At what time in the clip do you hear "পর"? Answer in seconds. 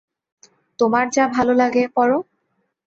1.95-2.09